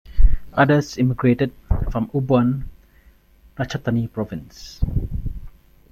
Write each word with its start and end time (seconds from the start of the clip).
Others 0.53 0.97
immigrated 0.97 1.53
from 1.91 2.07
Ubon 2.07 2.63
Ratchathani 3.55 4.11
Province. 4.11 4.81